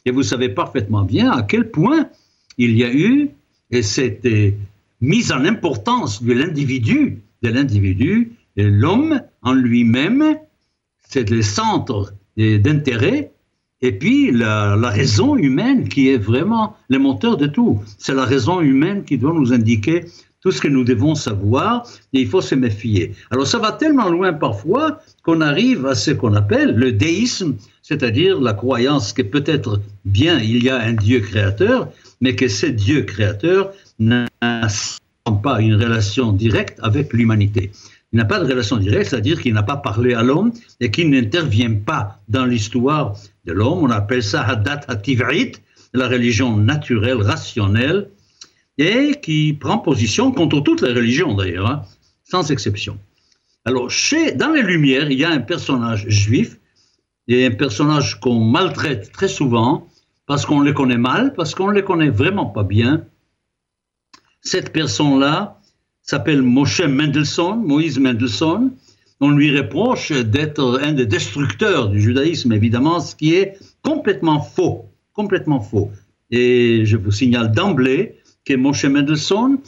Et 0.09 0.11
vous 0.11 0.23
savez 0.23 0.49
parfaitement 0.49 1.03
bien 1.03 1.31
à 1.31 1.43
quel 1.43 1.71
point 1.71 2.09
il 2.57 2.75
y 2.79 2.83
a 2.83 2.91
eu, 2.91 3.29
et 3.71 3.83
cette 3.83 4.27
mise 5.03 5.33
en 5.33 5.45
importance 5.45 6.23
de 6.23 6.33
l'individu, 6.33 7.19
de 7.43 7.51
l'individu, 7.51 8.33
l'homme 8.57 9.21
en 9.43 9.53
lui-même, 9.53 10.39
c'est 11.07 11.29
le 11.29 11.43
centre 11.43 12.15
d'intérêt 12.39 13.33
et 13.83 13.93
puis 13.93 14.33
la, 14.33 14.77
raison 14.89 15.37
humaine 15.37 15.91
qui 15.91 16.09
est 16.09 16.17
vraiment 16.17 16.75
le 16.89 16.99
moteur 16.99 17.37
de 17.37 17.47
tout. 17.47 17.83
C'est 17.99 18.15
la 18.15 18.25
raison 18.25 18.63
humaine 18.63 19.05
qui 19.05 19.19
doit 19.19 19.35
nous 19.35 19.53
indiquer 19.53 20.07
tout 20.41 20.53
ce 20.53 20.63
que 20.63 20.69
nous 20.69 20.85
devons 20.85 21.15
savoir 21.15 21.87
et 22.15 22.21
il 22.23 22.29
faut 22.29 22.41
se 22.41 22.55
méfier. 22.55 23.13
Alors 23.31 23.47
ça 23.47 23.59
va 23.59 23.73
tellement 23.73 24.09
loin 24.09 24.33
parfois 24.33 25.01
qu'on 25.23 25.43
arrive 25.43 25.85
à 25.85 25.95
ce 25.95 26.13
qu'on 26.13 26.33
appelle 26.33 26.75
le 26.77 26.93
déisme, 26.93 27.57
c'est-à-dire 27.89 28.39
la 28.39 28.53
croyance 28.53 29.15
que 29.15 29.23
peut-être 29.23 29.81
bien 30.05 30.39
il 30.41 30.63
y 30.63 30.69
a 30.69 30.79
un 30.79 30.93
Dieu 30.93 31.21
créateur, 31.21 31.89
mais 32.21 32.37
que 32.37 32.47
ce 32.47 32.67
Dieu 32.67 33.03
créateur 33.03 33.73
n'a 33.99 34.27
pas 35.43 35.61
une 35.61 35.75
relation 35.75 36.33
directe 36.33 36.79
avec 36.83 37.15
l'humanité. 37.15 37.71
Il 38.13 38.19
n'a 38.19 38.27
pas 38.27 38.41
de 38.41 38.47
relation 38.47 38.77
directe, 38.77 39.11
c'est-à-dire 39.11 39.41
qu'il 39.41 39.55
n'a 39.55 39.63
pas 39.63 39.79
parlé 39.79 40.13
à 40.13 40.23
l'homme 40.23 40.53
et 40.81 40.91
qu'il 40.91 41.09
n'intervient 41.09 41.77
pas 41.77 42.21
dans 42.29 42.45
l'histoire 42.45 43.15
de 43.47 43.53
l'homme. 43.55 43.79
On 43.79 43.91
appelle 43.91 44.23
ça 44.23 44.43
Hadat 44.43 44.81
Hativ'it, 44.89 45.63
la 45.95 46.09
religion 46.09 46.59
naturelle, 46.59 47.23
rationnelle, 47.23 48.11
et 48.77 49.15
qui 49.23 49.55
prend 49.59 49.79
position 49.79 50.31
contre 50.33 50.61
toutes 50.61 50.83
les 50.83 50.93
religions 50.93 51.35
d'ailleurs, 51.35 51.71
hein, 51.71 51.83
sans 52.25 52.51
exception. 52.51 52.99
Alors, 53.65 53.91
chez, 53.91 54.33
dans 54.33 54.53
les 54.53 54.63
Lumières, 54.63 55.11
il 55.11 55.19
y 55.19 55.25
a 55.25 55.31
un 55.31 55.41
personnage 55.41 56.07
juif, 56.09 56.59
et 57.29 57.47
un 57.47 57.51
personnage 57.51 58.19
qu'on 58.21 58.41
maltraite 58.41 59.13
très 59.13 59.29
souvent, 59.29 59.87
parce 60.27 60.45
qu'on 60.45 60.61
le 60.61 60.73
connaît 60.73 60.99
mal, 60.99 61.35
parce 61.35 61.55
qu'on 61.55 61.69
ne 61.69 61.75
le 61.75 61.83
connaît 61.83 62.11
vraiment 62.11 62.47
pas 62.47 62.65
bien. 62.65 63.05
Cette 64.41 64.73
personne-là, 64.73 65.59
s'appelle 66.09 66.41
Moshe 66.41 66.81
Mendelssohn, 66.81 67.63
Moïse 67.63 67.99
Mendelssohn. 67.99 68.71
On 69.21 69.31
lui 69.31 69.55
reproche 69.57 70.11
d'être 70.11 70.81
un 70.83 70.93
des 70.93 71.05
destructeurs 71.05 71.91
du 71.91 72.01
judaïsme, 72.01 72.53
évidemment, 72.53 73.01
ce 73.01 73.15
qui 73.15 73.35
est 73.35 73.59
complètement 73.83 74.41
faux, 74.41 74.87
complètement 75.13 75.61
faux. 75.61 75.91
Et 76.31 76.87
je 76.87 76.97
vous 76.97 77.11
signale 77.11 77.53
d'emblée 77.53 78.17
que 78.47 78.55
Moshe 78.55 78.87
Mendelssohn 78.87 79.59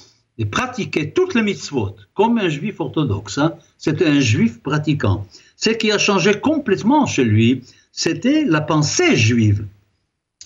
pratiquait 0.51 1.11
toutes 1.11 1.35
les 1.35 1.43
mitzvot, 1.43 1.97
comme 2.15 2.39
un 2.39 2.49
juif 2.49 2.81
orthodoxe. 2.81 3.37
Hein. 3.37 3.55
C'était 3.77 4.07
un 4.07 4.21
juif 4.21 4.63
pratiquant. 4.63 5.27
Ce 5.63 5.71
qui 5.71 5.93
a 5.93 5.99
changé 5.99 6.41
complètement 6.41 7.05
chez 7.05 7.25
lui, 7.25 7.63
c'était 7.93 8.45
la 8.47 8.63
pensée 8.63 9.15
juive. 9.15 9.67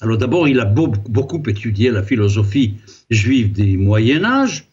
Alors 0.00 0.18
d'abord, 0.18 0.48
il 0.48 0.58
a 0.58 0.64
beaucoup 0.64 1.42
étudié 1.46 1.92
la 1.92 2.02
philosophie 2.02 2.74
juive 3.10 3.52
du 3.52 3.78
Moyen 3.78 4.24
Âge, 4.24 4.66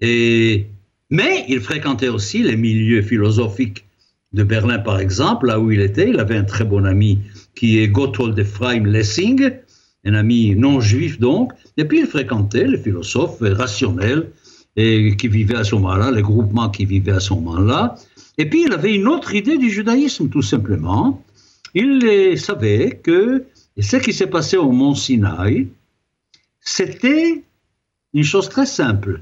mais 0.00 1.44
il 1.48 1.60
fréquentait 1.60 2.08
aussi 2.08 2.44
les 2.44 2.56
milieux 2.56 3.02
philosophiques 3.02 3.84
de 4.32 4.44
Berlin, 4.44 4.78
par 4.78 5.00
exemple, 5.00 5.48
là 5.48 5.58
où 5.58 5.72
il 5.72 5.80
était. 5.80 6.08
Il 6.10 6.20
avait 6.20 6.36
un 6.36 6.44
très 6.44 6.64
bon 6.64 6.84
ami 6.84 7.18
qui 7.56 7.80
est 7.80 7.88
Gotthold 7.88 8.38
Ephraim 8.38 8.86
Lessing, 8.86 9.50
un 10.04 10.14
ami 10.14 10.54
non 10.54 10.80
juif 10.80 11.18
donc. 11.18 11.52
Et 11.76 11.84
puis 11.84 12.00
il 12.00 12.06
fréquentait 12.06 12.68
les 12.68 12.78
philosophes 12.78 13.38
rationnels 13.40 14.30
et 14.76 15.16
qui 15.16 15.28
vivaient 15.28 15.56
à 15.56 15.64
ce 15.64 15.74
moment-là, 15.76 16.10
les 16.10 16.22
groupements 16.22 16.70
qui 16.70 16.84
vivaient 16.84 17.12
à 17.12 17.20
ce 17.20 17.34
moment-là. 17.34 17.96
Et 18.38 18.48
puis 18.48 18.64
il 18.64 18.72
avait 18.72 18.94
une 18.94 19.08
autre 19.08 19.34
idée 19.34 19.58
du 19.58 19.70
judaïsme, 19.70 20.28
tout 20.28 20.42
simplement. 20.42 21.22
Il 21.74 22.38
savait 22.38 23.00
que 23.02 23.44
ce 23.78 23.96
qui 23.96 24.12
s'est 24.12 24.26
passé 24.26 24.56
au 24.56 24.72
mont 24.72 24.94
Sinaï, 24.94 25.68
c'était 26.60 27.42
une 28.14 28.24
chose 28.24 28.48
très 28.48 28.66
simple 28.66 29.20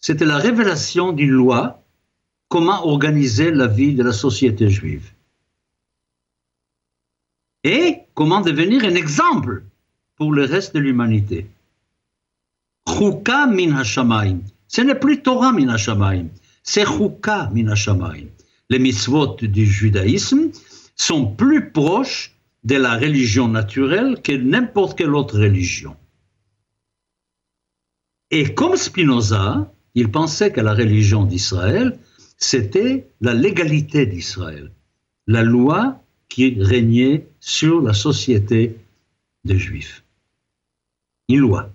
c'était 0.00 0.24
la 0.24 0.38
révélation 0.38 1.12
d'une 1.12 1.30
loi, 1.30 1.82
comment 2.48 2.86
organiser 2.86 3.50
la 3.50 3.66
vie 3.66 3.94
de 3.94 4.02
la 4.02 4.12
société 4.12 4.68
juive. 4.70 5.10
Et 7.64 7.98
comment 8.14 8.40
devenir 8.40 8.84
un 8.84 8.94
exemple 8.94 9.64
pour 10.16 10.32
le 10.32 10.44
reste 10.44 10.74
de 10.74 10.80
l'humanité. 10.80 11.46
Chouka 12.88 13.46
min 13.46 13.76
hashamayim. 13.76 14.40
Ce 14.66 14.80
n'est 14.80 14.94
plus 14.94 15.22
Torah 15.22 15.52
min 15.52 15.68
hashamayim, 15.68 16.28
c'est 16.62 16.86
Chouka 16.86 17.50
min 17.52 17.68
hashamayim. 17.68 18.28
Les 18.70 18.78
mitzvot 18.78 19.36
du 19.42 19.66
judaïsme 19.66 20.50
sont 20.96 21.26
plus 21.26 21.70
proches 21.70 22.34
de 22.64 22.76
la 22.76 22.96
religion 22.96 23.48
naturelle 23.48 24.20
que 24.22 24.32
n'importe 24.32 24.98
quelle 24.98 25.14
autre 25.14 25.38
religion. 25.38 25.96
Et 28.30 28.52
comme 28.54 28.76
Spinoza, 28.76 29.72
il 29.94 30.10
pensait 30.10 30.52
que 30.52 30.60
la 30.60 30.74
religion 30.74 31.24
d'Israël, 31.24 31.98
c'était 32.36 33.08
la 33.20 33.32
légalité 33.32 34.06
d'Israël, 34.06 34.70
la 35.26 35.42
loi 35.42 36.02
qui 36.28 36.56
régnait 36.60 37.26
sur 37.40 37.80
la 37.80 37.94
société 37.94 38.76
des 39.44 39.58
Juifs. 39.58 40.04
Une 41.28 41.40
loi. 41.40 41.70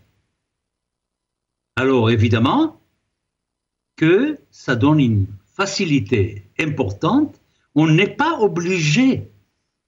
Alors 1.75 2.09
évidemment 2.09 2.79
que 3.95 4.37
ça 4.51 4.75
donne 4.75 4.99
une 4.99 5.27
facilité 5.55 6.43
importante. 6.59 7.39
On 7.75 7.87
n'est 7.87 8.15
pas 8.15 8.39
obligé, 8.39 9.27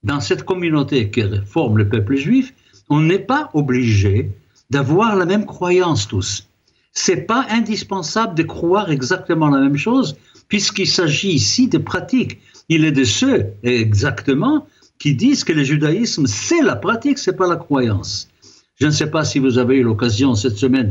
dans 0.02 0.20
cette 0.20 0.44
communauté 0.44 1.10
qui 1.10 1.22
forme 1.44 1.78
le 1.78 1.88
peuple 1.88 2.16
juif, 2.16 2.54
on 2.88 3.00
n'est 3.00 3.18
pas 3.18 3.50
obligé 3.54 4.30
d'avoir 4.70 5.16
la 5.16 5.26
même 5.26 5.46
croyance 5.46 6.08
tous 6.08 6.48
c'est 6.96 7.26
pas 7.26 7.46
indispensable 7.50 8.34
de 8.34 8.42
croire 8.42 8.90
exactement 8.90 9.50
la 9.50 9.60
même 9.60 9.76
chose, 9.76 10.16
puisqu'il 10.48 10.88
s'agit 10.88 11.30
ici 11.30 11.68
de 11.68 11.76
pratique. 11.76 12.40
Il 12.70 12.86
est 12.86 12.92
de 12.92 13.04
ceux, 13.04 13.52
exactement, 13.62 14.66
qui 14.98 15.14
disent 15.14 15.44
que 15.44 15.52
le 15.52 15.62
judaïsme, 15.62 16.26
c'est 16.26 16.62
la 16.62 16.74
pratique, 16.74 17.18
c'est 17.18 17.36
pas 17.36 17.46
la 17.46 17.56
croyance. 17.56 18.28
Je 18.80 18.86
ne 18.86 18.90
sais 18.90 19.10
pas 19.10 19.24
si 19.24 19.38
vous 19.38 19.58
avez 19.58 19.76
eu 19.76 19.82
l'occasion 19.82 20.34
cette 20.34 20.56
semaine 20.56 20.88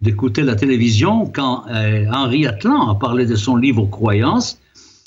d'écouter 0.00 0.42
la 0.42 0.54
télévision 0.54 1.26
quand 1.26 1.64
euh, 1.68 2.06
Henri 2.12 2.46
Atlan 2.46 2.90
a 2.90 2.94
parlé 2.94 3.26
de 3.26 3.36
son 3.36 3.56
livre 3.56 3.86
Croyance, 3.86 4.58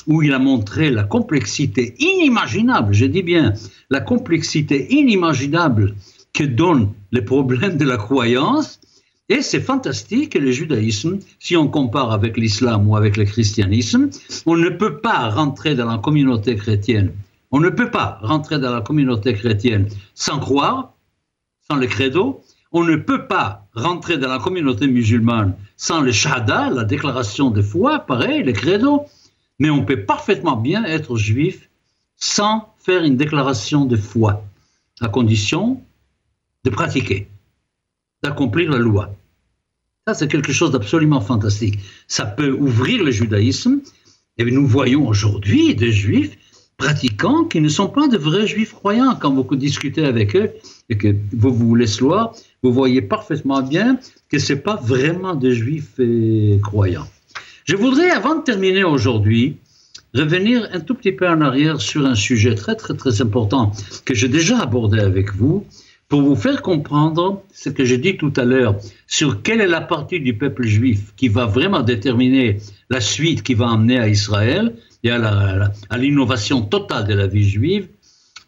où 0.08 0.22
il 0.22 0.34
a 0.34 0.40
montré 0.40 0.90
la 0.90 1.04
complexité 1.04 1.96
inimaginable, 2.00 2.94
je 2.94 3.06
dis 3.06 3.24
bien, 3.24 3.54
la 3.90 4.00
complexité 4.00 4.94
inimaginable 4.94 5.96
que 6.34 6.44
donnent 6.44 6.94
les 7.12 7.22
problèmes 7.22 7.78
de 7.78 7.86
la 7.86 7.98
croyance 7.98 8.80
et 9.30 9.42
c'est 9.42 9.60
fantastique, 9.60 10.36
le 10.36 10.52
judaïsme, 10.52 11.20
si 11.40 11.58
on 11.58 11.68
compare 11.68 12.14
avec 12.14 12.38
l'islam 12.38 12.88
ou 12.88 12.96
avec 12.96 13.18
le 13.18 13.26
christianisme, 13.26 14.10
on 14.46 14.56
ne 14.56 14.70
peut 14.70 15.00
pas 15.00 15.30
rentrer 15.30 15.76
dans 15.76 15.86
la 15.86 15.98
communauté 15.98 16.56
chrétienne. 16.56 17.12
On 17.52 17.60
ne 17.60 17.70
peut 17.70 17.92
pas 17.92 18.20
rentrer 18.22 18.58
dans 18.58 18.74
la 18.74 18.80
communauté 18.80 19.34
chrétienne 19.34 19.90
sans 20.14 20.40
croire, 20.40 20.94
sans 21.70 21.76
le 21.76 21.88
credo. 21.88 22.42
On 22.72 22.86
ne 22.86 22.96
peut 22.96 23.28
pas 23.28 23.67
rentrer 23.78 24.18
dans 24.18 24.28
la 24.28 24.40
communauté 24.40 24.88
musulmane 24.88 25.56
sans 25.78 26.02
le 26.02 26.12
shahada, 26.12 26.70
la 26.70 26.84
déclaration 26.84 27.52
de 27.52 27.62
foi, 27.62 28.00
pareil, 28.00 28.44
le 28.44 28.52
credo. 28.52 29.06
Mais 29.60 29.70
on 29.70 29.86
peut 29.86 30.04
parfaitement 30.04 30.56
bien 30.56 30.84
être 30.84 31.16
juif 31.18 31.70
sans 32.16 32.74
faire 32.80 33.04
une 33.04 33.18
déclaration 33.18 33.86
de 33.86 33.96
foi, 33.96 34.44
à 35.02 35.08
condition 35.08 35.82
de 36.64 36.70
pratiquer. 36.70 37.28
d'accomplir 38.24 38.72
la 38.72 38.80
loi. 38.80 39.16
Ça, 40.08 40.16
c'est 40.16 40.28
quelque 40.28 40.52
chose 40.52 40.72
d'absolument 40.72 41.22
fantastique. 41.22 41.78
Ça 42.08 42.26
peut 42.26 42.52
ouvrir 42.52 43.04
le 43.04 43.12
judaïsme. 43.12 43.82
Et 44.40 44.46
nous 44.46 44.66
voyons 44.66 45.08
aujourd'hui 45.08 45.76
des 45.76 45.92
juifs 45.92 46.36
pratiquants 46.78 47.44
qui 47.44 47.60
ne 47.60 47.70
sont 47.70 47.90
pas 47.90 48.08
de 48.08 48.18
vrais 48.18 48.48
juifs 48.48 48.74
croyants. 48.74 49.16
Quand 49.16 49.34
vous 49.34 49.56
discutez 49.56 50.06
avec 50.06 50.36
eux 50.36 50.52
et 50.90 50.98
que 50.98 51.16
vous 51.34 51.54
vous 51.54 51.76
laissez 51.76 52.02
voir, 52.02 52.34
vous 52.64 52.72
voyez 52.72 53.02
parfaitement 53.02 53.62
bien 53.62 54.00
que 54.30 54.40
ce 54.40 54.54
pas 54.54 54.76
vraiment 54.76 55.36
des 55.36 55.54
juifs 55.54 56.00
euh, 56.00 56.60
croyants. 56.60 57.08
Je 57.66 57.76
voudrais, 57.76 58.12
avant 58.12 58.36
de 58.36 58.44
terminer 58.44 58.84
aujourd'hui, 58.84 59.58
revenir 60.14 60.70
un 60.72 60.80
tout 60.80 60.96
petit 60.96 61.12
peu 61.12 61.28
en 61.28 61.42
arrière 61.42 61.82
sur 61.82 62.06
un 62.06 62.16
sujet 62.16 62.56
très 62.56 62.76
très 62.76 62.96
très 62.96 63.22
important 63.22 63.72
que 64.06 64.14
j'ai 64.14 64.30
déjà 64.30 64.60
abordé 64.60 65.00
avec 65.00 65.34
vous 65.34 65.66
pour 66.10 66.22
vous 66.22 66.36
faire 66.36 66.62
comprendre 66.62 67.44
ce 67.54 67.70
que 67.70 67.84
j'ai 67.84 67.98
dit 67.98 68.16
tout 68.16 68.32
à 68.38 68.46
l'heure 68.46 68.76
sur 69.08 69.42
quelle 69.42 69.60
est 69.60 69.68
la 69.68 69.82
partie 69.82 70.22
du 70.22 70.34
peuple 70.38 70.66
juif 70.66 71.14
qui 71.18 71.28
va 71.28 71.46
vraiment 71.46 71.82
déterminer 71.82 72.60
la 72.90 73.02
suite 73.02 73.44
qui 73.44 73.54
va 73.54 73.70
amener 73.70 74.00
à 74.00 74.08
Israël 74.08 74.74
et 75.04 75.12
à 75.12 75.98
l'innovation 75.98 76.62
totale 76.62 77.08
de 77.08 77.14
la 77.14 77.28
vie 77.28 77.48
juive, 77.48 77.88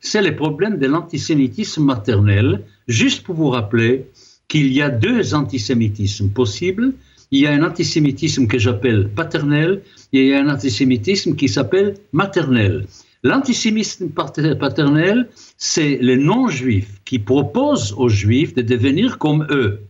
c'est 0.02 0.22
le 0.22 0.36
problème 0.36 0.78
de 0.78 0.88
l'antisémitisme 0.88 1.84
maternel. 1.84 2.64
Juste 2.88 3.24
pour 3.24 3.36
vous 3.36 3.50
rappeler 3.50 4.06
qu'il 4.48 4.72
y 4.74 4.82
a 4.82 4.90
deux 4.90 5.34
antisémitismes 5.34 6.30
possibles. 6.30 6.94
Il 7.32 7.40
y 7.40 7.48
a 7.48 7.52
un 7.52 7.64
antisémitisme 7.64 8.48
que 8.48 8.58
j'appelle 8.58 9.10
paternel 9.10 9.82
et 10.14 10.22
il 10.22 10.28
y 10.30 10.34
a 10.34 10.42
un 10.42 10.50
antisémitisme 10.50 11.36
qui 11.36 11.48
s'appelle 11.48 11.96
maternel. 12.12 12.88
L'antisémitisme 13.22 14.10
paternel, 14.10 15.30
c'est 15.58 16.00
les 16.02 16.16
non-juifs 16.16 17.02
qui 17.06 17.20
proposent 17.20 17.94
aux 17.98 18.10
juifs 18.10 18.56
de 18.56 18.62
devenir 18.62 19.18
comme 19.18 19.46
eux. 19.52 19.82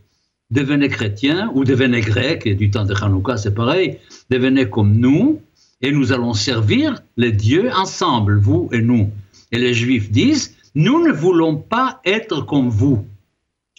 Devenez 0.51 0.89
chrétiens 0.89 1.51
ou 1.53 1.63
devenez 1.63 2.01
grecs, 2.01 2.47
et 2.47 2.55
du 2.55 2.71
temps 2.71 2.85
de 2.85 2.95
Hanouka 2.95 3.37
c'est 3.37 3.53
pareil, 3.53 3.99
devenez 4.31 4.67
comme 4.67 4.97
nous, 4.97 5.39
et 5.81 5.91
nous 5.91 6.11
allons 6.11 6.33
servir 6.33 7.01
les 7.17 7.31
dieux 7.31 7.71
ensemble, 7.73 8.39
vous 8.39 8.69
et 8.71 8.81
nous. 8.81 9.09
Et 9.51 9.57
les 9.57 9.73
juifs 9.73 10.11
disent, 10.11 10.55
nous 10.75 11.05
ne 11.05 11.11
voulons 11.11 11.55
pas 11.55 12.01
être 12.05 12.41
comme 12.41 12.69
vous. 12.69 13.05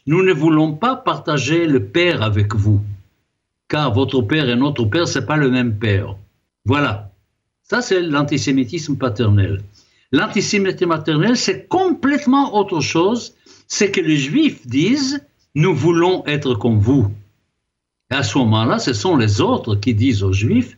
Nous 0.06 0.22
ne 0.22 0.32
voulons 0.32 0.72
pas 0.72 0.96
partager 0.96 1.66
le 1.66 1.84
Père 1.84 2.22
avec 2.22 2.54
vous. 2.54 2.80
Car 3.68 3.92
votre 3.92 4.22
Père 4.22 4.48
et 4.48 4.56
notre 4.56 4.84
Père, 4.84 5.06
ce 5.06 5.18
n'est 5.18 5.26
pas 5.26 5.36
le 5.36 5.50
même 5.50 5.78
Père. 5.78 6.16
Voilà. 6.64 7.12
Ça, 7.62 7.82
c'est 7.82 8.00
l'antisémitisme 8.00 8.96
paternel. 8.96 9.62
L'antisémitisme 10.10 10.88
maternel, 10.88 11.36
c'est 11.36 11.68
complètement 11.68 12.56
autre 12.56 12.80
chose. 12.80 13.34
C'est 13.68 13.92
que 13.92 14.00
les 14.00 14.16
Juifs 14.16 14.66
disent, 14.66 15.24
nous 15.54 15.74
voulons 15.74 16.24
être 16.26 16.54
comme 16.54 16.80
vous. 16.80 17.12
Et 18.10 18.14
à 18.14 18.24
ce 18.24 18.38
moment-là, 18.38 18.80
ce 18.80 18.92
sont 18.92 19.16
les 19.16 19.40
autres 19.40 19.76
qui 19.76 19.94
disent 19.94 20.24
aux 20.24 20.32
Juifs, 20.32 20.76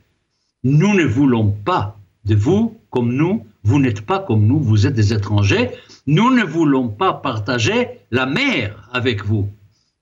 nous 0.64 0.94
ne 0.94 1.04
voulons 1.04 1.50
pas 1.50 1.96
de 2.24 2.34
vous 2.34 2.78
comme 2.90 3.12
nous, 3.12 3.46
vous 3.64 3.78
n'êtes 3.80 4.02
pas 4.02 4.18
comme 4.18 4.46
nous, 4.46 4.60
vous 4.60 4.86
êtes 4.86 4.94
des 4.94 5.12
étrangers, 5.12 5.70
nous 6.06 6.30
ne 6.30 6.44
voulons 6.44 6.88
pas 6.88 7.12
partager 7.12 7.88
la 8.10 8.26
mer 8.26 8.88
avec 8.92 9.24
vous. 9.24 9.48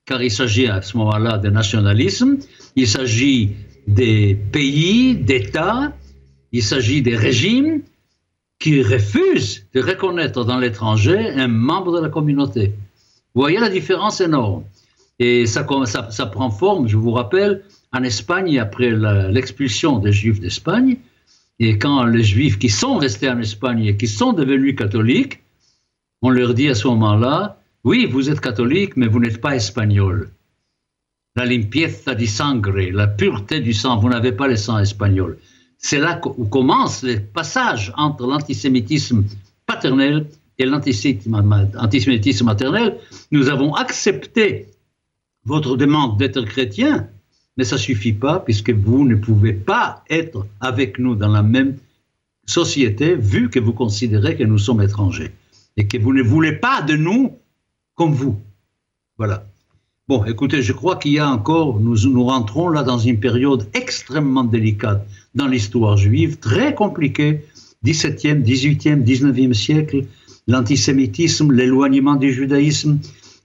Car 0.05 0.21
il 0.21 0.31
s'agit 0.31 0.67
à 0.67 0.81
ce 0.81 0.97
moment-là 0.97 1.37
de 1.37 1.49
nationalisme, 1.49 2.37
il 2.75 2.87
s'agit 2.87 3.51
des 3.87 4.35
pays, 4.51 5.15
d'États 5.15 5.93
il 6.51 6.63
s'agit 6.63 7.01
des 7.01 7.15
régimes 7.15 7.81
qui 8.59 8.83
refusent 8.83 9.65
de 9.73 9.81
reconnaître 9.81 10.43
dans 10.43 10.57
l'étranger 10.57 11.29
un 11.29 11.47
membre 11.47 11.93
de 11.93 12.01
la 12.01 12.09
communauté. 12.09 12.73
Vous 13.33 13.41
voyez 13.41 13.59
la 13.59 13.69
différence 13.69 14.21
énorme. 14.21 14.63
Et 15.19 15.45
ça, 15.45 15.65
ça, 16.09 16.25
prend 16.25 16.49
forme, 16.49 16.87
je 16.87 16.97
vous 16.97 17.11
rappelle, 17.11 17.63
en 17.93 18.03
Espagne, 18.03 18.59
après 18.59 18.91
l'expulsion 19.31 19.99
des 19.99 20.11
Juifs 20.11 20.39
d'Espagne, 20.39 20.97
et 21.59 21.77
quand 21.77 22.05
les 22.05 22.23
Juifs 22.23 22.57
qui 22.57 22.69
sont 22.69 22.97
restés 22.97 23.29
en 23.29 23.39
Espagne 23.39 23.85
et 23.85 23.97
qui 23.97 24.07
sont 24.07 24.33
devenus 24.33 24.75
catholiques, 24.75 25.39
on 26.21 26.29
leur 26.29 26.53
dit 26.53 26.69
à 26.69 26.75
ce 26.75 26.87
moment-là, 26.87 27.59
oui, 27.83 28.05
vous 28.05 28.29
êtes 28.29 28.39
catholique, 28.39 28.95
mais 28.95 29.07
vous 29.07 29.19
n'êtes 29.19 29.41
pas 29.41 29.55
espagnol. 29.55 30.31
La 31.35 31.45
limpieza 31.45 32.13
di 32.13 32.27
sangre, 32.27 32.91
la 32.91 33.07
pureté 33.07 33.59
du 33.59 33.73
sang, 33.73 33.97
vous 33.97 34.09
n'avez 34.09 34.31
pas 34.31 34.47
le 34.47 34.55
sang 34.55 34.79
espagnol. 34.79 35.37
C'est 35.77 35.99
là 35.99 36.21
où 36.25 36.45
commence 36.45 37.03
le 37.03 37.19
passage 37.19 37.91
entre 37.97 38.27
l'antisémitisme 38.27 39.23
paternel 39.65 40.27
et 40.59 40.65
l'antisémitisme 40.65 42.45
maternel. 42.45 42.97
Nous 43.31 43.49
avons 43.49 43.73
accepté 43.73 44.67
votre 45.45 45.75
demande 45.75 46.19
d'être 46.19 46.43
chrétien, 46.43 47.09
mais 47.57 47.63
ça 47.63 47.77
suffit 47.77 48.13
pas 48.13 48.39
puisque 48.39 48.71
vous 48.71 49.05
ne 49.05 49.15
pouvez 49.15 49.53
pas 49.53 50.03
être 50.09 50.45
avec 50.59 50.99
nous 50.99 51.15
dans 51.15 51.29
la 51.29 51.43
même 51.43 51.77
société 52.45 53.15
vu 53.15 53.49
que 53.49 53.59
vous 53.59 53.73
considérez 53.73 54.35
que 54.35 54.43
nous 54.43 54.57
sommes 54.57 54.81
étrangers 54.81 55.31
et 55.77 55.87
que 55.87 55.97
vous 55.97 56.13
ne 56.13 56.23
voulez 56.23 56.53
pas 56.53 56.81
de 56.81 56.95
nous 56.95 57.33
comme 57.95 58.13
vous. 58.13 58.39
Voilà. 59.17 59.45
Bon, 60.07 60.25
écoutez, 60.25 60.61
je 60.61 60.73
crois 60.73 60.97
qu'il 60.97 61.13
y 61.13 61.19
a 61.19 61.29
encore, 61.29 61.79
nous, 61.79 62.09
nous 62.09 62.23
rentrons 62.23 62.69
là 62.69 62.83
dans 62.83 62.97
une 62.97 63.19
période 63.19 63.67
extrêmement 63.73 64.43
délicate 64.43 65.07
dans 65.35 65.47
l'histoire 65.47 65.95
juive, 65.95 66.37
très 66.39 66.75
compliquée, 66.75 67.45
17e, 67.85 68.43
18e, 68.43 69.03
19e 69.03 69.53
siècle, 69.53 70.05
l'antisémitisme, 70.47 71.51
l'éloignement 71.53 72.15
du 72.15 72.33
judaïsme, 72.33 72.99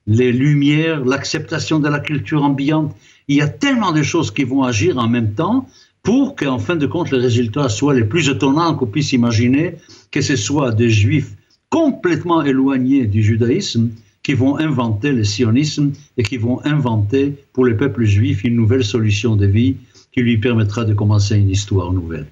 les 0.07 0.33
lumières, 0.33 1.05
l'acceptation 1.05 1.79
de 1.79 1.89
la 1.89 2.01
culture 2.01 2.43
ambiante. 2.43 2.95
Il 3.29 3.37
y 3.37 3.41
a 3.41 3.49
tellement 3.49 3.93
de 3.93 4.03
choses 4.03 4.31
qui 4.31 4.45
vont 4.45 4.63
agir 4.63 4.99
en 4.99 5.09
même 5.09 5.35
temps 5.35 5.69
pour 6.03 6.37
qu'en 6.37 6.59
fin 6.59 6.77
de 6.77 6.87
compte, 6.87 7.11
les 7.11 7.19
résultats 7.19 7.69
soient 7.69 7.95
les 7.95 8.05
plus 8.05 8.29
étonnants 8.29 8.75
qu'on 8.77 8.87
puisse 8.87 9.13
imaginer, 9.13 9.75
que 10.13 10.21
ce 10.21 10.37
soit 10.37 10.71
des 10.71 10.91
juifs 10.91 11.35
complètement 11.69 12.43
éloignés 12.43 13.07
du 13.07 13.23
judaïsme, 13.23 13.91
qui 14.23 14.35
vont 14.35 14.57
inventer 14.59 15.13
le 15.13 15.25
sionisme 15.25 15.93
et 16.17 16.23
qui 16.23 16.37
vont 16.37 16.65
inventer 16.65 17.35
pour 17.53 17.65
le 17.65 17.77
peuple 17.77 18.05
juif 18.05 18.45
une 18.45 18.57
nouvelle 18.57 18.85
solution 18.85 19.37
de 19.37 19.47
vie 19.47 19.77
qui 20.13 20.21
lui 20.21 20.39
permettra 20.39 20.85
de 20.85 20.95
commencer 20.95 21.37
une 21.37 21.51
histoire 21.51 21.93
nouvelle. 21.93 22.27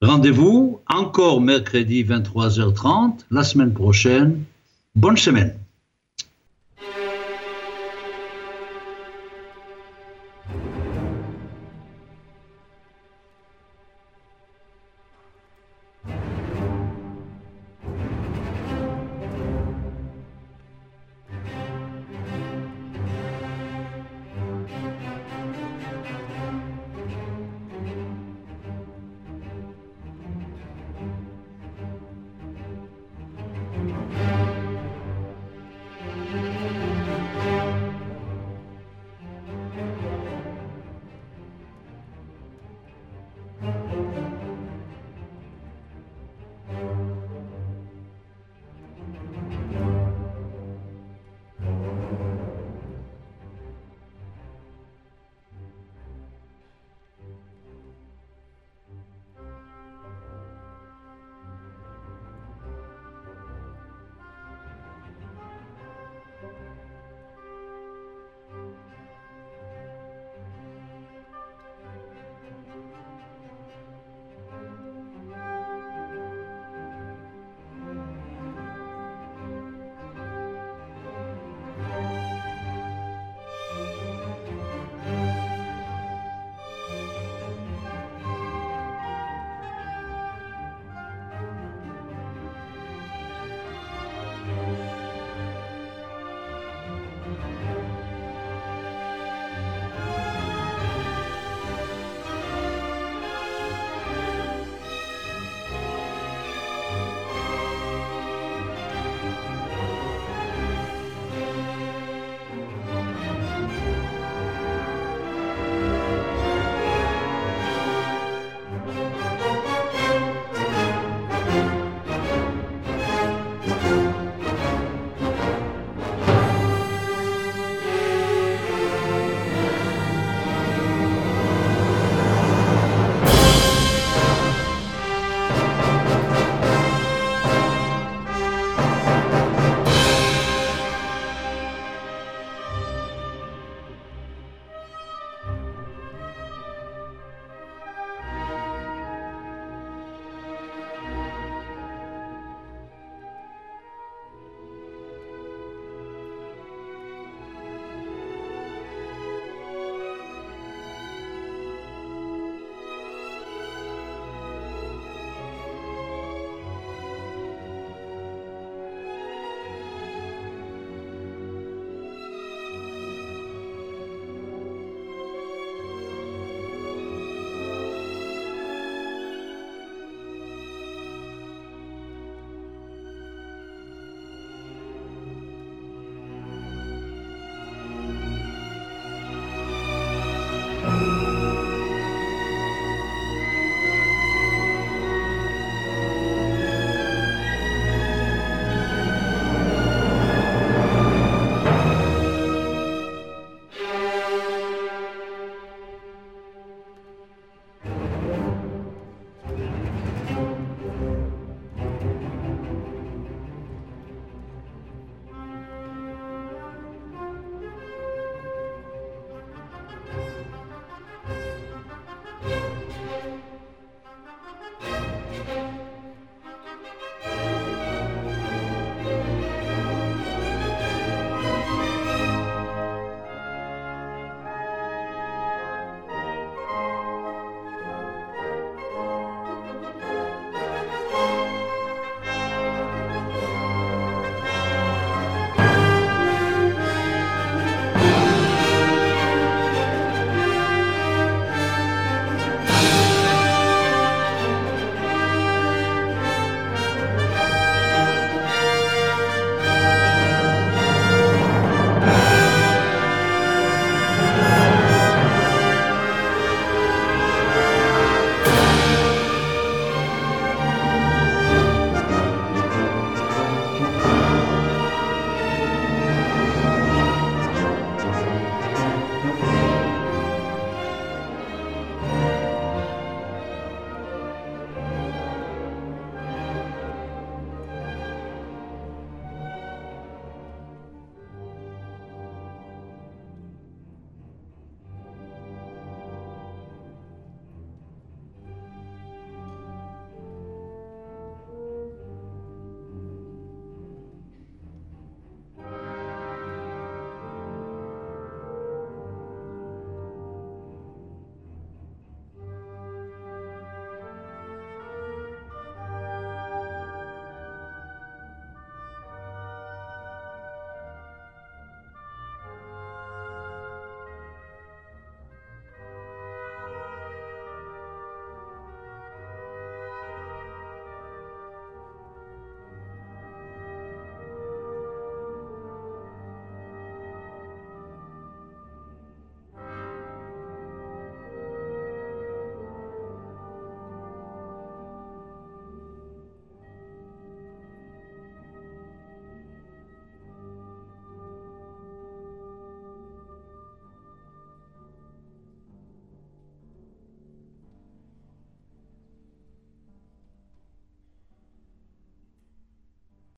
Rendez-vous 0.00 0.80
encore 0.88 1.40
mercredi 1.40 2.02
23h30 2.04 3.20
la 3.30 3.44
semaine 3.44 3.72
prochaine. 3.72 4.42
Bonne 4.94 5.16
semaine. 5.16 5.54